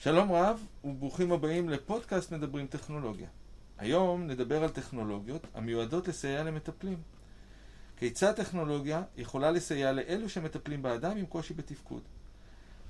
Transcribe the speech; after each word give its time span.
שלום 0.00 0.32
רב 0.32 0.66
וברוכים 0.84 1.32
הבאים 1.32 1.68
לפודקאסט 1.68 2.32
מדברים 2.32 2.66
טכנולוגיה. 2.66 3.28
היום 3.78 4.26
נדבר 4.26 4.62
על 4.64 4.68
טכנולוגיות 4.68 5.46
המיועדות 5.54 6.08
לסייע 6.08 6.44
למטפלים. 6.44 6.98
כיצד 7.96 8.32
טכנולוגיה 8.32 9.02
יכולה 9.16 9.50
לסייע 9.50 9.92
לאלו 9.92 10.28
שמטפלים 10.28 10.82
באדם 10.82 11.16
עם 11.16 11.26
קושי 11.26 11.54
בתפקוד. 11.54 12.02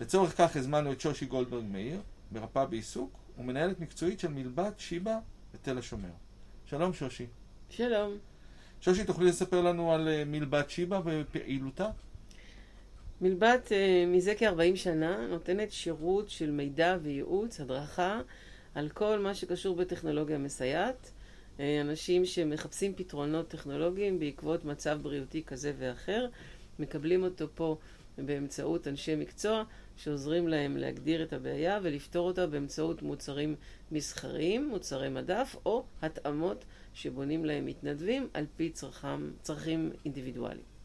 לצורך 0.01 0.37
כך 0.37 0.57
הזמנו 0.57 0.93
את 0.93 1.01
שושי 1.01 1.27
גולדברג 1.27 1.65
מאיר, 1.65 2.01
מרפאה 2.33 2.67
בעיסוק 2.67 3.11
ומנהלת 3.39 3.81
מקצועית 3.81 4.21
של 4.21 4.29
מלבד 4.29 4.73
שיבא 4.79 5.19
בתל 5.55 5.79
השומר. 5.79 6.13
שלום 6.65 6.93
שושי. 6.93 7.27
שלום. 7.71 8.13
שושי, 8.81 9.05
תוכלי 9.05 9.27
לספר 9.27 9.61
לנו 9.61 9.93
על 9.93 10.09
אה, 10.09 10.25
מלבד 10.27 10.71
שיבא 10.71 11.01
ופעילותה? 11.05 11.91
מלבד 13.21 13.59
אה, 13.73 14.05
מזה 14.07 14.35
כ-40 14.39 14.77
שנה 14.77 15.27
נותנת 15.27 15.73
שירות 15.73 16.31
של 16.31 16.51
מידע 16.51 16.97
וייעוץ, 17.03 17.61
הדרכה, 17.61 18.21
על 18.75 18.89
כל 18.89 19.19
מה 19.19 19.35
שקשור 19.35 19.77
בטכנולוגיה 19.77 20.39
מסייעת. 20.39 21.11
אה, 21.61 21.81
אנשים 21.81 22.25
שמחפשים 22.25 22.95
פתרונות 22.95 23.49
טכנולוגיים 23.49 24.19
בעקבות 24.19 24.65
מצב 24.65 24.99
בריאותי 25.03 25.43
כזה 25.43 25.73
ואחר, 25.79 26.27
מקבלים 26.79 27.23
אותו 27.23 27.47
פה 27.55 27.77
באמצעות 28.19 28.89
אנשי 28.89 29.17
מקצוע 29.17 29.65
שעוזרים 29.97 30.49
להם 30.49 30.77
להגדיר 30.77 31.23
את 31.23 31.33
הבעיה 31.33 31.79
ולפתור 31.83 32.27
אותה 32.27 32.47
באמצעות 32.47 33.03
מוצרים 33.03 33.55
מסחריים, 33.93 34.69
מוצרי 34.69 35.09
מדף 35.09 35.57
או 35.67 35.85
התאמות 36.03 36.65
שבונים 36.95 37.45
להם 37.45 37.67
מתנדבים 37.67 38.29
על 38.35 38.47
פי 38.57 38.71
צרכם, 38.71 39.31
צרכים 39.43 39.93
אינדיבידואליים. 40.05 40.78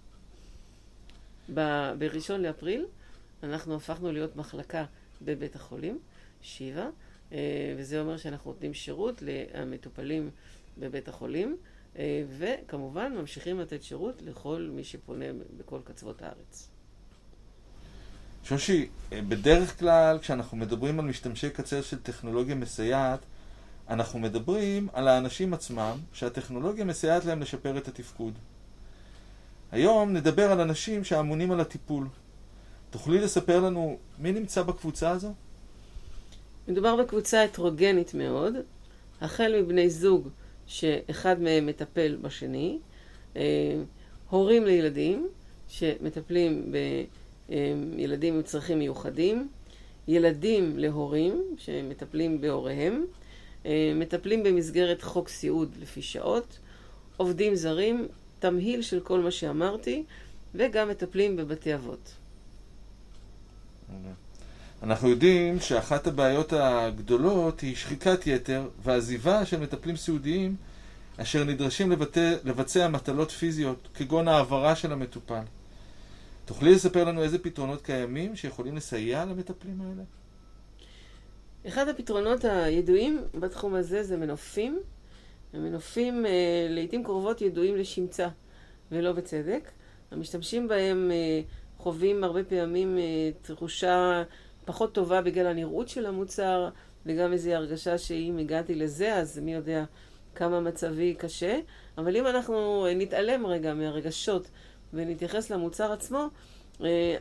ב-1 1.50 2.34
לאפריל 2.34 2.86
אנחנו 3.44 3.76
הפכנו 3.76 4.12
להיות 4.12 4.36
מחלקה 4.36 4.86
בבית 5.22 5.56
החולים, 5.56 6.00
שיבא, 6.42 6.90
אה, 7.32 7.38
וזה 7.78 8.02
אומר 8.02 8.18
שאנחנו 8.18 8.52
נותנים 8.52 8.74
שירות 8.74 9.24
למטופלים 9.56 10.30
בבית 10.78 11.08
החולים, 11.08 11.58
אה, 11.98 12.24
וכמובן 12.38 13.14
ממשיכים 13.14 13.60
לתת 13.60 13.84
שירות 13.84 14.22
לכל 14.22 14.70
מי 14.74 14.84
שפונה 14.84 15.26
בכל 15.58 15.80
קצוות 15.84 16.22
הארץ. 16.22 16.70
שושי, 18.44 18.90
אה, 19.12 19.22
בדרך 19.22 19.80
כלל 19.80 20.20
כשאנחנו 20.20 20.58
מדברים 20.58 21.00
על 21.00 21.06
משתמשי 21.06 21.50
קצה 21.50 21.84
של 21.84 22.00
טכנולוגיה 22.00 22.56
מסייעת, 22.56 23.20
אנחנו 23.90 24.20
מדברים 24.20 24.88
על 24.94 25.08
האנשים 25.08 25.54
עצמם 25.54 25.98
שהטכנולוגיה 26.14 26.86
מסייעת 26.86 27.26
להם 27.26 27.42
לשפר 27.42 27.78
את 27.78 27.88
התפקוד. 27.88 28.34
היום 29.74 30.14
נדבר 30.14 30.52
על 30.52 30.60
אנשים 30.60 31.04
שאמונים 31.04 31.52
על 31.52 31.60
הטיפול. 31.60 32.08
תוכלי 32.90 33.20
לספר 33.20 33.60
לנו 33.60 33.98
מי 34.20 34.32
נמצא 34.32 34.64
בקבוצה 34.64 35.10
הזו? 35.10 35.34
מדובר 36.68 36.96
בקבוצה 36.96 37.44
הטרוגנית 37.44 38.14
מאוד, 38.14 38.54
החל 39.22 39.62
מבני 39.62 39.90
זוג 39.90 40.30
שאחד 40.68 41.42
מהם 41.42 41.66
מטפל 41.66 42.18
בשני, 42.22 42.80
אה, 43.36 43.42
הורים 44.30 44.66
לילדים 44.66 45.28
שמטפלים 45.68 46.72
בילדים 47.50 48.36
עם 48.36 48.42
צרכים 48.42 48.80
מיוחדים, 48.80 49.50
ילדים 50.08 50.78
להורים 50.78 51.44
שמטפלים 51.58 52.42
בהוריהם, 52.42 53.06
אה, 53.66 53.92
מטפלים 53.96 54.44
במסגרת 54.44 55.02
חוק 55.02 55.30
סיעוד 55.30 55.76
לפי 55.82 56.02
שעות, 56.02 56.60
עובדים 57.18 57.56
זרים, 57.56 58.08
תמהיל 58.44 58.82
של 58.82 59.00
כל 59.00 59.20
מה 59.20 59.32
שאמרתי, 59.32 60.04
וגם 60.56 60.90
מטפלים 60.90 61.36
בבתי 61.36 61.76
אבות. 61.76 62.14
אנחנו 64.84 65.10
יודעים 65.10 65.60
שאחת 65.60 66.08
הבעיות 66.08 66.54
הגדולות 66.54 67.60
היא 67.60 67.76
שחיקת 67.76 68.28
יתר 68.28 68.70
ועזיבה 68.84 69.46
של 69.46 69.60
מטפלים 69.60 69.96
סיעודיים 69.96 70.56
אשר 71.18 71.44
נדרשים 71.44 71.92
לבטא, 71.92 72.36
לבצע 72.44 72.88
מטלות 72.88 73.32
פיזיות, 73.32 73.88
כגון 73.96 74.28
העברה 74.28 74.76
של 74.76 74.92
המטופל. 74.92 75.44
תוכלי 76.46 76.72
לספר 76.72 77.04
לנו 77.04 77.24
איזה 77.24 77.40
פתרונות 77.40 77.82
קיימים 77.82 78.36
שיכולים 78.36 78.76
לסייע 78.76 79.26
למטפלים 79.26 79.82
האלה? 79.82 80.04
אחד 81.68 81.88
הפתרונות 81.88 82.46
הידועים 82.46 83.22
בתחום 83.40 83.76
הזה 83.76 84.04
זה 84.04 84.18
מנופים. 84.18 84.80
המנופים 85.54 86.26
אה, 86.26 86.32
לעיתים 86.70 87.04
קרובות 87.04 87.42
ידועים 87.42 87.76
לשמצה, 87.76 88.28
ולא 88.94 89.12
בצדק. 89.12 89.72
המשתמשים 90.12 90.68
בהם 90.68 91.12
אה, 91.12 91.42
חווים 91.78 92.24
הרבה 92.24 92.44
פעמים 92.44 92.98
אה, 92.98 93.30
תחושה 93.42 94.24
פחות 94.66 94.94
טובה 94.94 95.22
בגלל 95.22 95.48
הנראות 95.48 95.90
של 95.90 96.06
המוצר, 96.06 96.70
וגם 97.06 97.34
איזו 97.34 97.52
הרגשה 97.52 97.98
שאם 97.98 98.38
הגעתי 98.40 98.76
לזה, 98.76 99.16
אז 99.16 99.40
מי 99.40 99.54
יודע 99.54 99.84
כמה 100.36 100.60
מצבי 100.60 101.14
קשה. 101.14 101.60
אבל 101.98 102.18
אם 102.18 102.28
אנחנו 102.28 102.88
נתעלם 102.96 103.46
רגע 103.46 103.74
מהרגשות 103.74 104.48
ונתייחס 104.94 105.50
למוצר 105.50 105.92
עצמו, 105.92 106.28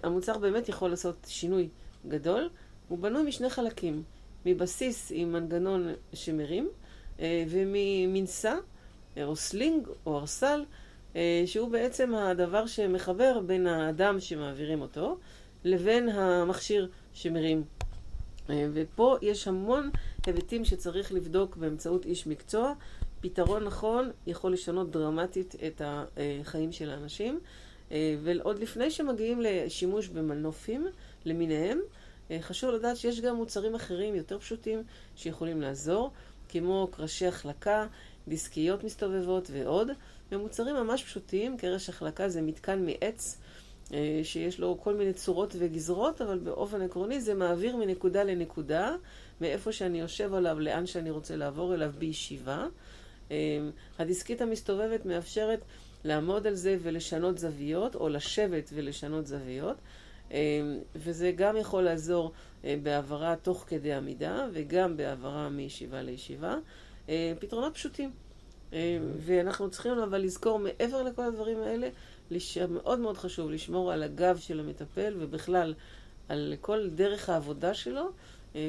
המוצר 0.03 0.39
באמת 0.39 0.69
יכול 0.69 0.91
לעשות 0.91 1.17
שינוי 1.29 1.69
גדול. 2.09 2.49
הוא 2.89 2.99
בנוי 2.99 3.23
משני 3.23 3.51
חלקים. 3.51 4.03
מבסיס 4.47 5.13
עם 5.15 5.33
מנגנון 5.33 5.89
שמרים, 6.13 6.69
אה, 7.21 7.45
וממנשא, 7.49 8.55
או 9.23 9.37
sling, 9.37 9.89
או 10.07 10.19
ערסל, 10.19 10.61
אה, 10.61 10.65
שהוא 11.47 11.71
בעצם 11.71 12.15
הדבר 12.15 12.67
שמחבר 12.67 13.41
בין 13.47 13.67
האדם 13.67 14.21
שמעבירים 14.21 14.81
אותו, 14.81 15.19
לבין 15.65 16.09
המכשיר 16.09 16.89
שמרים. 17.13 17.65
אה, 18.51 18.67
ופה 18.73 19.17
יש 19.23 19.49
המון 19.49 19.91
היבטים 20.27 20.65
שצריך 20.65 21.13
לבדוק 21.13 21.57
באמצעות 21.57 22.07
איש 22.07 22.27
מקצוע. 22.27 22.73
פתרון 23.21 23.65
נכון 23.65 24.11
יכול 24.27 24.53
לשנות 24.53 24.91
דרמטית 24.91 25.55
את 25.67 25.83
החיים 25.85 26.73
של 26.73 26.91
האנשים. 26.91 27.41
ועוד 28.23 28.59
לפני 28.59 28.91
שמגיעים 28.91 29.41
לשימוש 29.41 30.09
במנופים 30.09 30.87
למיניהם, 31.25 31.81
אה, 32.31 32.39
חשוב 32.41 32.71
לדעת 32.71 32.97
שיש 32.97 33.21
גם 33.21 33.37
מוצרים 33.37 33.75
אחרים 33.75 34.15
יותר 34.15 34.39
פשוטים 34.39 34.83
שיכולים 35.17 35.61
לעזור, 35.61 36.11
כמו 36.49 36.89
קרשי 36.91 37.27
החלקה, 37.27 37.87
דיסקיות 38.29 38.85
מסתובבות 38.85 39.51
ועוד. 39.53 39.91
ומוצרים 40.33 40.77
ממש 40.77 41.05
פשוטים, 41.05 41.57
קרש 41.57 41.89
החלקה 41.89 42.29
זה 42.29 42.43
מתקן 42.43 42.87
מעץ 42.87 43.39
אה, 43.93 44.21
שיש 44.23 44.61
לו 44.61 44.79
כל 44.81 44.95
מיני 44.95 45.13
צורות 45.13 45.55
וגזרות, 45.59 46.21
אבל 46.23 46.39
באופן 46.39 46.83
עקרוני 46.83 47.21
זה 47.21 47.35
מעביר 47.35 47.77
מנקודה 47.77 48.25
לנקודה, 48.25 48.97
מאיפה 49.41 49.73
שאני 49.73 50.01
יושב 50.01 50.35
עליו 50.35 50.61
לאן 50.61 50.87
שאני 50.87 51.11
רוצה 51.11 51.37
לעבור 51.37 51.75
אליו 51.75 51.93
בישיבה. 51.99 52.67
אה, 53.31 53.37
הדיסקית 53.99 54.41
המסתובבת 54.41 55.07
מאפשרת 55.07 55.61
לעמוד 56.05 56.47
על 56.47 56.55
זה 56.55 56.77
ולשנות 56.83 57.39
זוויות, 57.39 57.95
או 57.95 58.09
לשבת 58.09 58.71
ולשנות 58.75 59.27
זוויות. 59.27 59.77
אמ, 60.31 60.79
וזה 60.95 61.33
גם 61.37 61.57
יכול 61.57 61.83
לעזור 61.83 62.33
אה, 62.65 62.77
בהעברה 62.83 63.37
תוך 63.37 63.65
כדי 63.67 63.93
עמידה 63.93 64.47
וגם 64.53 64.97
בהעברה 64.97 65.49
מישיבה 65.49 66.03
לישיבה. 66.03 66.57
אה, 67.09 67.33
פתרונות 67.39 67.75
פשוטים. 67.75 68.11
אה, 68.73 68.99
ואנחנו 69.17 69.71
צריכים 69.71 69.93
אבל 69.99 70.19
לזכור 70.19 70.59
מעבר 70.59 71.03
לכל 71.03 71.23
הדברים 71.23 71.59
האלה, 71.59 71.89
מאוד 72.69 72.99
מאוד 72.99 73.17
חשוב 73.19 73.51
לשמור 73.51 73.93
על 73.93 74.03
הגב 74.03 74.37
של 74.39 74.61
המטפל 74.61 75.15
ובכלל 75.19 75.75
על 76.29 76.55
כל 76.61 76.89
דרך 76.89 77.29
העבודה 77.29 77.75
שלו. 77.75 78.11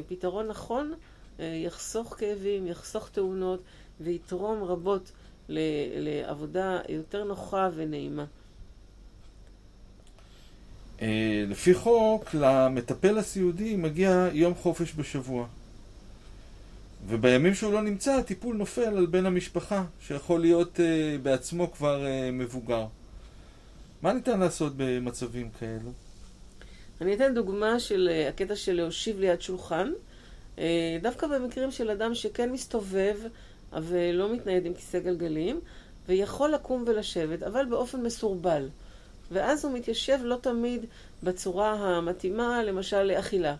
פתרון 0.08 0.48
נכון 0.48 0.94
יחסוך 1.40 2.16
כאבים, 2.20 2.68
יחסוך 2.68 3.10
תאונות 3.10 3.60
ויתרום 4.02 4.64
רבות 4.64 5.12
לעבודה 5.50 6.80
יותר 6.90 7.24
נוחה 7.24 7.70
ונעימה. 7.76 8.26
אה, 11.02 11.44
לפי 11.48 11.74
חוק, 11.74 12.34
למטפל 12.34 13.18
הסיעודי 13.18 13.76
מגיע 13.76 14.28
יום 14.34 14.56
חופש 14.56 14.94
בשבוע. 14.96 15.48
ובימים 17.08 17.54
שהוא 17.54 17.74
לא 17.74 17.82
נמצא, 17.82 18.12
הטיפול 18.14 18.56
נופל 18.56 18.98
על 18.98 19.06
בן 19.06 19.26
המשפחה, 19.26 19.84
שיכול 20.00 20.42
להיות 20.42 20.80
uh, 20.80 21.22
בעצמו 21.22 21.72
כבר 21.72 22.06
uh, 22.06 22.32
מבוגר. 22.32 22.86
מה 24.02 24.14
ניתן 24.14 24.40
לעשות 24.40 24.74
במצבים 24.78 25.50
כאלו? 25.60 25.92
אני 27.02 27.16
אתן 27.16 27.34
דוגמה 27.34 27.80
של 27.80 28.10
uh, 28.12 28.30
הקטע 28.30 28.56
של 28.56 28.74
להושיב 28.74 29.20
ליד 29.20 29.42
שולחן. 29.42 29.92
Uh, 30.56 30.60
דווקא 31.02 31.28
במקרים 31.28 31.72
של 31.72 31.90
אדם 31.90 32.16
שכן 32.16 32.52
מסתובב 32.52 33.18
ולא 33.74 34.34
מתנייד 34.34 34.66
עם 34.66 34.74
כיסא 34.74 35.00
גלגלים, 35.00 35.60
ויכול 36.08 36.52
לקום 36.52 36.84
ולשבת, 36.88 37.44
אבל 37.44 37.66
באופן 37.66 38.04
מסורבל. 38.04 38.70
ואז 39.32 39.66
הוא 39.66 39.74
מתיישב 39.74 40.20
לא 40.24 40.38
תמיד 40.42 40.86
בצורה 41.24 41.74
המתאימה, 41.74 42.64
למשל 42.64 43.04
לאכילה. 43.04 43.56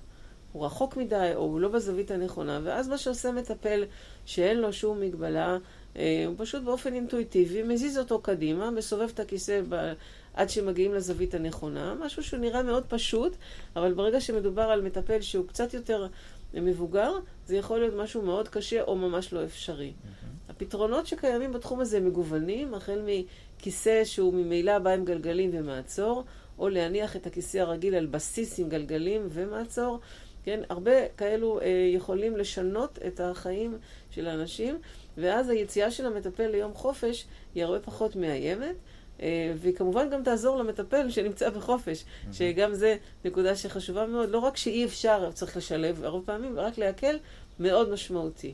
הוא 0.54 0.66
רחוק 0.66 0.98
מדי, 0.98 1.32
או 1.36 1.42
הוא 1.42 1.60
לא 1.60 1.70
בזווית 1.70 2.12
הנכונה, 2.12 2.60
ואז 2.64 2.88
מה 2.88 2.98
שעושה 2.98 3.32
מטפל 3.32 3.84
שאין 4.26 4.58
לו 4.58 4.74
שום 4.74 5.02
מגבלה, 5.02 5.58
אה, 5.98 6.24
הוא 6.28 6.36
פשוט 6.38 6.64
באופן 6.64 6.94
אינטואיטיבי 6.94 7.64
מזיז 7.64 7.98
אותו 7.98 8.22
קדימה, 8.22 8.72
מסובב 8.72 9.10
את 9.14 9.20
הכיסא 9.20 9.62
ב... 9.70 9.94
עד 10.34 10.50
שמגיעים 10.50 10.94
לזווית 10.94 11.34
הנכונה, 11.34 11.96
משהו 12.00 12.24
שהוא 12.24 12.40
נראה 12.40 12.64
מאוד 12.64 12.84
פשוט, 12.88 13.36
אבל 13.76 13.94
ברגע 13.94 14.22
שמדובר 14.22 14.62
על 14.62 14.82
מטפל 14.82 15.22
שהוא 15.22 15.48
קצת 15.48 15.74
יותר 15.74 16.08
למבוגר, 16.54 17.14
זה 17.46 17.58
יכול 17.58 17.80
להיות 17.80 17.94
משהו 17.94 18.22
מאוד 18.22 18.48
קשה 18.48 18.82
או 18.82 18.96
ממש 18.96 19.34
לא 19.34 19.44
אפשרי. 19.44 19.92
Mm-hmm. 19.92 20.52
הפתרונות 20.52 21.08
שקיימים 21.08 21.54
בתחום 21.54 21.80
הזה 21.80 22.00
מגוונים, 22.00 22.74
החל 22.74 23.02
מכיסא 23.06 24.04
שהוא 24.06 24.34
ממילא 24.34 24.80
בא 24.80 24.90
עם 24.90 25.06
גלגלים 25.06 25.50
ומעצור, 25.54 26.24
או 26.60 26.70
להניח 26.70 27.16
את 27.16 27.28
הכיסא 27.28 27.58
הרגיל 27.58 27.96
על 27.96 28.06
בסיס 28.06 28.60
עם 28.60 28.70
גלגלים 28.70 29.28
ומעצור. 29.30 30.00
כן, 30.46 30.60
הרבה 30.70 31.08
כאלו 31.18 31.62
אה, 31.62 31.90
יכולים 31.94 32.38
לשנות 32.38 33.00
את 33.08 33.20
החיים 33.20 33.78
של 34.12 34.28
האנשים, 34.28 34.78
ואז 35.18 35.50
היציאה 35.50 35.92
של 35.92 36.06
המטפל 36.06 36.48
ליום 36.48 36.74
חופש 36.74 37.26
היא 37.56 37.64
הרבה 37.64 37.80
פחות 37.80 38.16
מאיימת. 38.16 38.76
אה, 39.22 39.54
והיא 39.58 39.76
כמובן 39.76 40.10
גם 40.10 40.24
תעזור 40.24 40.58
למטפל 40.58 41.10
שנמצא 41.12 41.50
בחופש, 41.50 42.06
שגם 42.32 42.74
זה 42.74 42.96
נקודה 43.26 43.56
שחשובה 43.56 44.06
מאוד. 44.08 44.30
לא 44.30 44.40
רק 44.40 44.58
שאי 44.58 44.86
אפשר, 44.86 45.32
צריך 45.32 45.58
לשלב 45.58 46.04
הרבה 46.04 46.26
פעמים, 46.26 46.60
רק 46.60 46.78
להקל, 46.78 47.18
מאוד 47.60 47.90
משמעותי. 47.90 48.54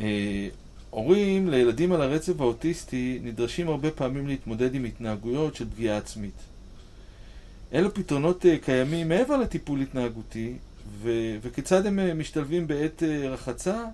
אה, 0.00 0.48
הורים 0.90 1.50
לילדים 1.50 1.92
על 1.92 2.02
הרצף 2.02 2.40
האוטיסטי 2.40 3.20
נדרשים 3.22 3.68
הרבה 3.68 3.90
פעמים 3.90 4.26
להתמודד 4.28 4.74
עם 4.74 4.84
התנהגויות 4.84 5.54
של 5.54 5.70
פגיעה 5.70 5.96
עצמית. 5.96 6.47
אילו 7.72 7.94
פתרונות 7.94 8.46
אה, 8.46 8.58
קיימים 8.58 9.08
מעבר 9.08 9.36
לטיפול 9.36 9.80
התנהגותי, 9.80 10.56
ו- 11.02 11.36
וכיצד 11.42 11.86
הם 11.86 12.18
משתלבים 12.18 12.66
בעת 12.66 13.02
רחצה 13.30 13.84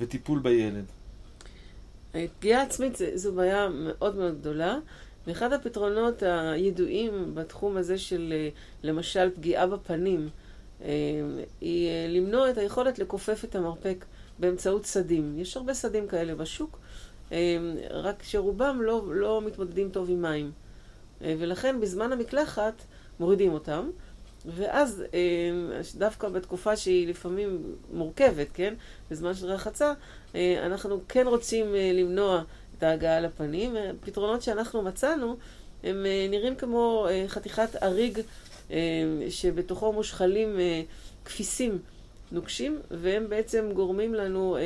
וטיפול 0.00 0.38
בילד? 0.38 0.84
פגיעה 2.38 2.62
עצמית 2.62 2.98
זו 3.14 3.32
בעיה 3.32 3.68
מאוד 3.72 4.16
מאוד 4.16 4.40
גדולה, 4.40 4.78
ואחד 5.26 5.52
הפתרונות 5.52 6.22
הידועים 6.22 7.34
בתחום 7.34 7.76
הזה 7.76 7.98
של 7.98 8.34
למשל 8.82 9.30
פגיעה 9.34 9.66
בפנים, 9.66 10.28
אה, 10.82 10.88
היא 11.60 11.88
אה, 11.88 12.06
למנוע 12.08 12.50
את 12.50 12.58
היכולת 12.58 12.98
לכופף 12.98 13.44
את 13.44 13.54
המרפק 13.54 14.04
באמצעות 14.38 14.86
סדים. 14.86 15.38
יש 15.38 15.56
הרבה 15.56 15.74
סדים 15.74 16.08
כאלה 16.08 16.34
בשוק, 16.34 16.78
אה, 17.32 17.56
רק 17.90 18.22
שרובם 18.22 18.82
לא, 18.82 19.04
לא 19.14 19.42
מתמודדים 19.46 19.90
טוב 19.90 20.10
עם 20.10 20.22
מים. 20.22 20.52
ולכן 21.20 21.80
בזמן 21.80 22.12
המקלחת 22.12 22.82
מורידים 23.20 23.52
אותם, 23.52 23.90
ואז 24.46 25.04
דווקא 25.94 26.28
בתקופה 26.28 26.76
שהיא 26.76 27.08
לפעמים 27.08 27.74
מורכבת, 27.92 28.46
כן? 28.54 28.74
בזמן 29.10 29.34
של 29.34 29.46
רחצה, 29.46 29.92
אה, 30.34 30.66
אנחנו 30.66 31.00
כן 31.08 31.26
רוצים 31.26 31.74
אה, 31.74 31.90
למנוע 31.94 32.42
את 32.78 32.82
ההגעה 32.82 33.20
לפנים. 33.20 33.76
אה, 33.76 33.90
פתרונות 34.00 34.42
שאנחנו 34.42 34.82
מצאנו, 34.82 35.36
הם 35.84 36.06
נראים 36.30 36.56
כמו 36.56 37.08
חתיכת 37.28 37.82
אריג 37.82 38.20
שבתוכו 39.28 39.92
מושחלים 39.92 40.58
כפיסים 41.24 41.78
נוקשים, 42.32 42.80
והם 42.90 43.28
בעצם 43.28 43.70
גורמים 43.74 44.14
לנו 44.14 44.56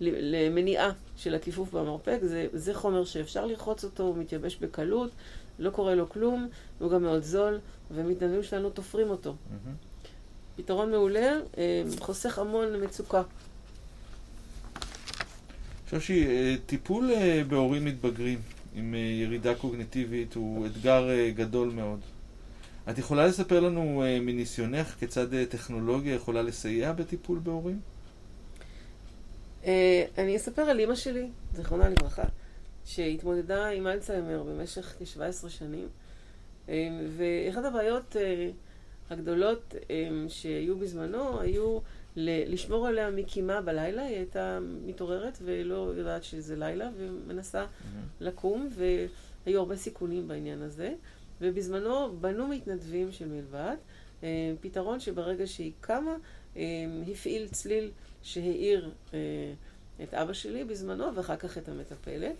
למניעה 0.00 0.92
של 1.16 1.34
הכיפוף 1.34 1.72
במרפק. 1.72 2.18
זה, 2.22 2.46
זה 2.52 2.74
חומר 2.74 3.04
שאפשר 3.04 3.46
לרחוץ 3.46 3.84
אותו, 3.84 4.02
הוא 4.02 4.16
מתייבש 4.16 4.56
בקלות, 4.56 5.10
לא 5.58 5.70
קורה 5.70 5.94
לו 5.94 6.08
כלום, 6.08 6.48
הוא 6.78 6.90
גם 6.90 7.02
מאוד 7.02 7.22
זול, 7.22 7.58
ומתנדבים 7.90 8.42
שלנו 8.42 8.70
תופרים 8.70 9.10
אותו. 9.10 9.30
Mm-hmm. 9.30 10.06
פתרון 10.56 10.90
מעולה, 10.90 11.38
חוסך 11.98 12.38
המון 12.38 12.84
מצוקה. 12.84 13.22
שושי, 15.90 16.26
אה, 16.26 16.54
טיפול 16.66 17.10
אה, 17.10 17.42
בהורים 17.48 17.84
מתבגרים 17.84 18.38
עם 18.74 18.94
אה, 18.94 18.98
ירידה 18.98 19.54
קוגניטיבית 19.54 20.34
הוא 20.34 20.66
אתגר 20.66 21.08
גדול 21.34 21.70
מאוד. 21.70 22.00
את 22.90 22.98
יכולה 22.98 23.26
לספר 23.26 23.60
לנו 23.60 24.02
מניסיונך 24.20 24.94
כיצד 24.98 25.44
טכנולוגיה 25.44 26.14
יכולה 26.14 26.42
לסייע 26.42 26.92
בטיפול 26.92 27.38
בהורים? 27.38 27.80
אני 30.18 30.36
אספר 30.36 30.62
על 30.62 30.78
אימא 30.78 30.94
שלי, 30.94 31.28
זיכרונה 31.54 31.88
לברכה, 31.88 32.22
שהתמודדה 32.86 33.68
עם 33.68 33.86
אלצהיימר 33.86 34.42
במשך 34.42 34.94
כ-17 34.98 35.48
שנים, 35.48 35.88
ואחת 37.16 37.64
הבעיות 37.64 38.16
הגדולות 39.10 39.74
שהיו 40.28 40.78
בזמנו 40.78 41.40
היו 41.40 41.78
לשמור 42.16 42.86
עליה 42.86 43.10
מקימה 43.10 43.60
בלילה, 43.60 44.02
היא 44.02 44.16
הייתה 44.16 44.58
מתעוררת 44.86 45.38
ולא 45.42 45.92
יודעת 45.96 46.24
שזה 46.24 46.56
לילה, 46.56 46.88
ומנסה 46.96 47.64
mm-hmm. 47.64 47.96
לקום, 48.20 48.68
והיו 48.76 49.58
הרבה 49.60 49.76
סיכונים 49.76 50.28
בעניין 50.28 50.62
הזה. 50.62 50.94
ובזמנו 51.40 52.16
בנו 52.20 52.48
מתנדבים 52.48 53.12
של 53.12 53.28
מלבד, 53.28 53.76
אה, 54.22 54.52
פתרון 54.60 55.00
שברגע 55.00 55.46
שהיא 55.46 55.72
קמה, 55.80 56.16
אה, 56.56 56.62
הפעיל 57.12 57.48
צליל 57.48 57.90
שהעיר 58.22 58.90
אה, 59.14 59.18
את 60.02 60.14
אבא 60.14 60.32
שלי 60.32 60.64
בזמנו, 60.64 61.14
ואחר 61.14 61.36
כך 61.36 61.58
את 61.58 61.68
המטפלת. 61.68 62.36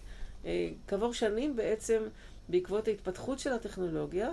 כעבור 0.86 1.12
שנים 1.12 1.56
בעצם, 1.56 2.02
בעקבות 2.48 2.88
ההתפתחות 2.88 3.38
של 3.38 3.52
הטכנולוגיה, 3.52 4.30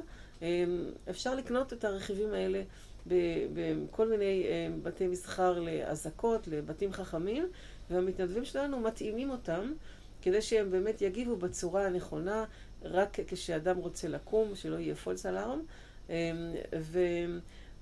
אפשר 1.09 1.35
לקנות 1.35 1.73
את 1.73 1.85
הרכיבים 1.85 2.33
האלה 2.33 2.63
בכל 3.05 4.09
מיני 4.09 4.43
אה, 4.47 4.67
בתי 4.83 5.07
מסחר 5.07 5.59
לאזעקות, 5.59 6.47
לבתים 6.47 6.93
חכמים, 6.93 7.47
והמתנדבים 7.89 8.45
שלנו 8.45 8.79
מתאימים 8.79 9.29
אותם 9.29 9.73
כדי 10.21 10.41
שהם 10.41 10.71
באמת 10.71 11.01
יגיבו 11.01 11.35
בצורה 11.35 11.85
הנכונה, 11.85 12.45
רק 12.83 13.17
כשאדם 13.27 13.77
רוצה 13.77 14.07
לקום, 14.07 14.55
שלא 14.55 14.75
יהיה 14.79 14.95
אלארם. 15.25 15.61
אה, 16.09 16.31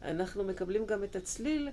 ואנחנו 0.01 0.43
מקבלים 0.43 0.85
גם 0.85 1.03
את 1.03 1.15
הצליל 1.15 1.69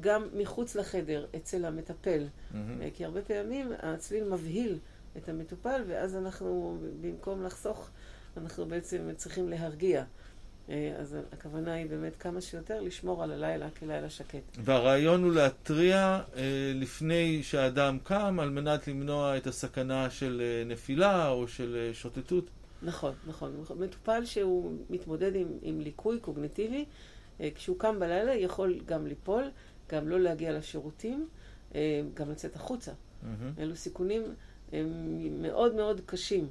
גם 0.00 0.28
מחוץ 0.34 0.74
לחדר, 0.76 1.26
אצל 1.36 1.64
המטפל. 1.64 2.26
Mm-hmm. 2.26 2.56
כי 2.94 3.04
הרבה 3.04 3.22
פעמים 3.22 3.72
הצליל 3.78 4.24
מבהיל 4.24 4.78
את 5.16 5.28
המטופל, 5.28 5.82
ואז 5.88 6.16
אנחנו, 6.16 6.78
במקום 7.00 7.42
לחסוך, 7.42 7.90
אנחנו 8.36 8.66
בעצם 8.66 9.08
צריכים 9.16 9.48
להרגיע. 9.48 10.04
אה, 10.68 10.94
אז 10.98 11.16
הכוונה 11.32 11.72
היא 11.72 11.86
באמת 11.86 12.16
כמה 12.16 12.40
שיותר 12.40 12.80
לשמור 12.80 13.22
על 13.22 13.32
הלילה 13.32 13.70
כלילה 13.70 14.10
שקט. 14.10 14.58
והרעיון 14.58 15.24
הוא 15.24 15.32
להתריע 15.32 16.20
אה, 16.36 16.72
לפני 16.74 17.42
שהאדם 17.42 17.98
קם 18.02 18.40
על 18.40 18.50
מנת 18.50 18.88
למנוע 18.88 19.36
את 19.36 19.46
הסכנה 19.46 20.10
של 20.10 20.42
אה, 20.44 20.64
נפילה 20.66 21.28
או 21.28 21.48
של 21.48 21.90
שוטטות. 21.92 22.50
נכון, 22.82 23.14
נכון. 23.26 23.52
מטופל 23.76 24.24
שהוא 24.24 24.72
מתמודד 24.90 25.34
עם, 25.34 25.48
עם 25.62 25.80
ליקוי 25.80 26.20
קוגניטיבי, 26.20 26.84
אה, 27.40 27.48
כשהוא 27.54 27.78
קם 27.78 28.00
בלילה 28.00 28.34
יכול 28.34 28.80
גם 28.86 29.06
ליפול, 29.06 29.50
גם 29.88 30.08
לא 30.08 30.20
להגיע 30.20 30.52
לשירותים, 30.52 31.28
גם 32.14 32.30
לצאת 32.30 32.56
החוצה. 32.56 32.92
Mm-hmm. 32.92 33.60
אלו 33.60 33.76
סיכונים 33.76 34.22
אה, 34.74 34.82
מאוד 35.40 35.74
מאוד 35.74 36.00
קשים. 36.06 36.46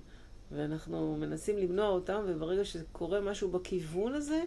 ואנחנו 0.55 1.17
מנסים 1.19 1.57
למנוע 1.57 1.87
אותם, 1.87 2.21
וברגע 2.27 2.65
שקורה 2.65 3.21
משהו 3.21 3.51
בכיוון 3.51 4.13
הזה, 4.13 4.41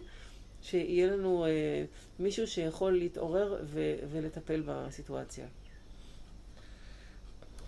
שיהיה 0.61 1.07
לנו 1.07 1.45
אה, 1.45 1.85
מישהו 2.19 2.47
שיכול 2.47 2.97
להתעורר 2.97 3.55
ו- 3.63 3.95
ולטפל 4.11 4.63
בסיטואציה. 4.65 5.45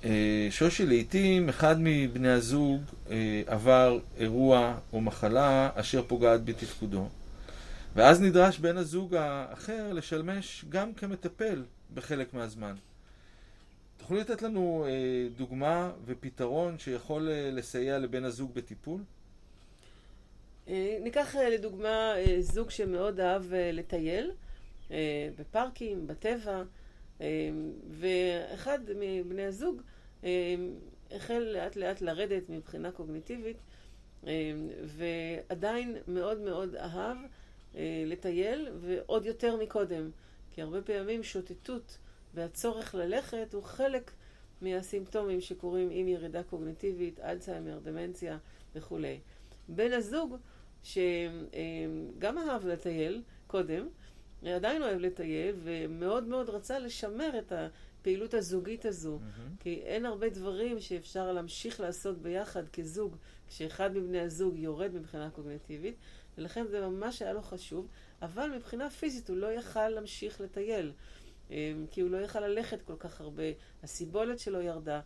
אה, 0.03 0.47
שושי, 0.49 0.85
לעיתים 0.85 1.49
אחד 1.49 1.75
מבני 1.79 2.29
הזוג 2.29 2.81
אה, 3.09 3.41
עבר 3.47 3.99
אירוע 4.17 4.77
או 4.93 5.01
מחלה 5.01 5.69
אשר 5.75 6.03
פוגעת 6.07 6.45
בתפקודו, 6.45 7.07
ואז 7.95 8.21
נדרש 8.21 8.59
בן 8.59 8.77
הזוג 8.77 9.15
האחר 9.15 9.93
לשמש 9.93 10.65
גם 10.69 10.93
כמטפל 10.93 11.63
בחלק 11.93 12.33
מהזמן. 12.33 12.75
תוכלי 14.09 14.21
לתת 14.21 14.41
לנו 14.41 14.85
אה, 14.87 15.27
דוגמה 15.37 15.91
ופתרון 16.05 16.79
שיכול 16.79 17.29
אה, 17.29 17.49
לסייע 17.51 17.99
לבן 17.99 18.23
הזוג 18.23 18.53
בטיפול? 18.53 19.01
אה, 20.67 20.97
ניקח 21.01 21.35
אה, 21.35 21.49
לדוגמה 21.49 22.13
אה, 22.17 22.35
זוג 22.39 22.69
שמאוד 22.69 23.19
אהב 23.19 23.53
אה, 23.53 23.71
לטייל 23.71 24.31
אה, 24.91 25.29
בפארקים, 25.39 26.07
בטבע, 26.07 26.63
אה, 27.21 27.27
ואחד 27.91 28.79
מבני 28.95 29.45
הזוג 29.45 29.81
אה, 30.23 30.55
החל 31.11 31.39
לאט 31.53 31.75
לאט 31.75 32.01
לרדת 32.01 32.49
מבחינה 32.49 32.91
קוגניטיבית, 32.91 33.57
אה, 34.27 34.31
ועדיין 34.85 35.97
מאוד 36.07 36.39
מאוד 36.39 36.75
אהב 36.75 37.17
אה, 37.75 38.03
לטייל, 38.05 38.69
ועוד 38.81 39.25
יותר 39.25 39.55
מקודם, 39.55 40.09
כי 40.51 40.61
הרבה 40.61 40.81
פעמים 40.81 41.23
שוטטות 41.23 41.97
והצורך 42.33 42.95
ללכת 42.95 43.53
הוא 43.53 43.63
חלק 43.63 44.11
מהסימפטומים 44.61 45.41
שקורים 45.41 45.89
עם 45.91 46.07
ירידה 46.07 46.43
קוגניטיבית, 46.43 47.19
אלצהיימר, 47.19 47.79
דמנציה 47.83 48.37
וכולי. 48.75 49.19
בן 49.67 49.93
הזוג, 49.93 50.35
שגם 50.83 52.37
אהב 52.37 52.67
לטייל 52.67 53.21
קודם, 53.47 53.87
עדיין 54.45 54.81
אוהב 54.81 54.99
לטייל, 54.99 55.55
ומאוד 55.63 56.23
מאוד 56.23 56.49
רצה 56.49 56.79
לשמר 56.79 57.39
את 57.39 57.51
הפעילות 57.51 58.33
הזוגית 58.33 58.85
הזו. 58.85 59.19
Mm-hmm. 59.19 59.63
כי 59.63 59.81
אין 59.83 60.05
הרבה 60.05 60.29
דברים 60.29 60.79
שאפשר 60.79 61.31
להמשיך 61.31 61.79
לעשות 61.79 62.21
ביחד 62.21 62.69
כזוג, 62.69 63.15
כשאחד 63.47 63.97
מבני 63.97 64.19
הזוג 64.19 64.57
יורד 64.57 64.93
מבחינה 64.93 65.29
קוגניטיבית, 65.29 65.95
ולכן 66.37 66.67
זה 66.67 66.87
ממש 66.87 67.21
היה 67.21 67.33
לו 67.33 67.41
חשוב, 67.41 67.87
אבל 68.21 68.51
מבחינה 68.55 68.89
פיזית 68.89 69.29
הוא 69.29 69.37
לא 69.37 69.47
יכל 69.47 69.89
להמשיך 69.89 70.41
לטייל, 70.41 70.91
כי 71.91 72.01
הוא 72.01 72.09
לא 72.09 72.17
יכל 72.17 72.39
ללכת 72.39 72.81
כל 72.81 72.95
כך 72.99 73.21
הרבה, 73.21 73.43
הסיבולת 73.83 74.39
שלו 74.39 74.61
ירדה, 74.61 75.01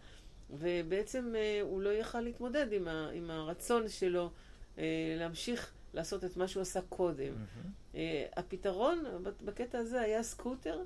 ובעצם 0.50 1.34
אה, 1.36 1.60
הוא 1.62 1.82
לא 1.82 1.90
יכל 1.90 2.22
להתמודד 2.22 2.74
עם, 2.74 2.88
ה, 2.88 3.10
עם 3.14 3.32
הרצון 3.32 3.90
שלו 3.90 4.30
אה, 4.78 5.16
להמשיך 5.18 5.74
לעשות 5.94 6.24
את 6.24 6.38
מה 6.38 6.48
שהוא 6.48 6.62
עשה 6.62 6.82
קודם. 6.90 7.34
Mm-hmm. 7.34 7.98
הפתרון 8.36 9.04
בקטע 9.46 9.78
הזה 9.78 10.02
היה 10.02 10.24
סקוטר, 10.24 10.82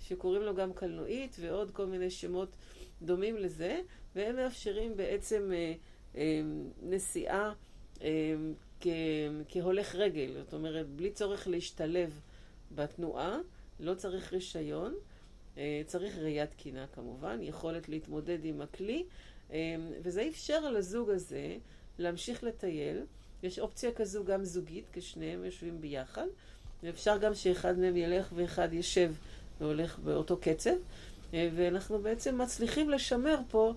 שקוראים 0.00 0.42
לו 0.42 0.54
גם 0.54 0.72
קלנועית, 0.72 1.36
ועוד 1.40 1.70
כל 1.70 1.86
מיני 1.86 2.10
שמות 2.10 2.56
דומים 3.02 3.36
לזה, 3.36 3.80
והם 4.16 4.36
מאפשרים 4.36 4.96
בעצם 4.96 5.52
נסיעה 6.82 7.52
כהולך 9.48 9.94
רגל, 9.94 10.34
זאת 10.44 10.54
אומרת, 10.54 10.88
בלי 10.88 11.10
צורך 11.10 11.48
להשתלב 11.48 12.20
בתנועה, 12.74 13.38
לא 13.82 13.94
צריך 13.94 14.32
רישיון, 14.32 14.94
אה, 15.58 15.82
צריך 15.86 16.18
ראייה 16.18 16.46
תקינה 16.46 16.86
כמובן, 16.94 17.38
יכולת 17.42 17.88
להתמודד 17.88 18.44
עם 18.44 18.60
הכלי, 18.60 19.04
אה, 19.52 19.76
וזה 20.02 20.28
אפשר 20.28 20.70
לזוג 20.70 21.10
הזה 21.10 21.56
להמשיך 21.98 22.44
לטייל. 22.44 23.00
יש 23.42 23.58
אופציה 23.58 23.92
כזו 23.92 24.24
גם 24.24 24.44
זוגית, 24.44 24.84
כשניהם 24.92 25.44
יושבים 25.44 25.80
ביחד, 25.80 26.26
ואפשר 26.82 27.18
גם 27.18 27.34
שאחד 27.34 27.78
מהם 27.78 27.96
ילך 27.96 28.32
ואחד 28.34 28.72
ישב 28.72 29.14
והולך 29.60 29.98
באותו 29.98 30.36
קצב, 30.36 30.74
אה, 31.34 31.48
ואנחנו 31.54 31.98
בעצם 31.98 32.38
מצליחים 32.38 32.90
לשמר 32.90 33.38
פה 33.50 33.74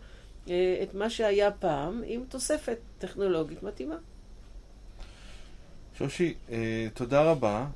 את 0.84 0.94
מה 0.94 1.10
שהיה 1.10 1.52
פעם 1.52 2.04
עם 2.06 2.24
תוספת 2.30 2.78
טכנולוגית 2.98 3.64
מתאימה. 3.64 3.96
שושי, 5.98 6.34
תודה 6.94 7.32
רבה. 7.32 7.68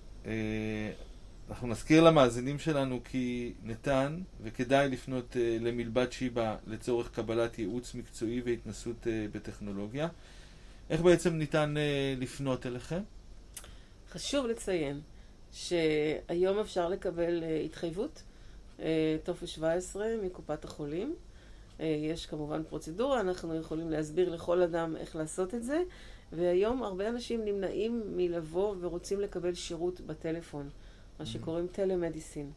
אנחנו 1.49 1.67
נזכיר 1.67 2.03
למאזינים 2.03 2.59
שלנו 2.59 2.99
כי 3.03 3.53
ניתן 3.63 4.21
וכדאי 4.43 4.89
לפנות 4.89 5.35
למלבד 5.59 6.11
שיבא 6.11 6.55
לצורך 6.67 7.11
קבלת 7.11 7.59
ייעוץ 7.59 7.95
מקצועי 7.95 8.41
והתנסות 8.45 9.07
בטכנולוגיה. 9.31 10.07
איך 10.89 11.01
בעצם 11.01 11.33
ניתן 11.33 11.75
לפנות 12.17 12.65
אליכם? 12.65 13.01
חשוב 14.11 14.47
לציין 14.47 15.01
שהיום 15.51 16.59
אפשר 16.59 16.89
לקבל 16.89 17.43
התחייבות 17.65 18.23
אה, 18.79 19.17
טופס 19.23 19.49
17 19.49 20.05
מקופת 20.23 20.65
החולים. 20.65 21.15
אה, 21.79 21.85
יש 21.85 22.25
כמובן 22.25 22.63
פרוצדורה, 22.63 23.19
אנחנו 23.19 23.55
יכולים 23.55 23.89
להסביר 23.89 24.29
לכל 24.29 24.61
אדם 24.61 24.95
איך 24.95 25.15
לעשות 25.15 25.55
את 25.55 25.63
זה, 25.63 25.81
והיום 26.31 26.83
הרבה 26.83 27.09
אנשים 27.09 27.45
נמנעים 27.45 28.03
מלבוא 28.15 28.75
ורוצים 28.79 29.19
לקבל 29.19 29.53
שירות 29.53 30.01
בטלפון, 30.01 30.69
מה. 31.19 31.25
שקוראים 31.25 31.67
טלמדיסין. 31.67 32.51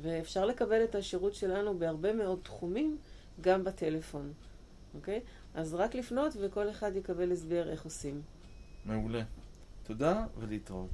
ואפשר 0.00 0.46
לקבל 0.46 0.84
את 0.84 0.94
השירות 0.94 1.34
שלנו 1.34 1.78
בהרבה 1.78 2.12
מאוד 2.12 2.38
תחומים, 2.42 2.98
גם 3.40 3.64
בטלפון, 3.64 4.32
אוקיי? 4.94 5.20
אז 5.54 5.74
רק 5.74 5.94
לפנות 5.94 6.32
וכל 6.40 6.70
אחד 6.70 6.96
יקבל 6.96 7.32
הסבר 7.32 7.70
איך 7.70 7.84
עושים. 7.84 8.22
מעולה. 8.84 9.22
תודה 9.82 10.26
ולהתראות. 10.38 10.90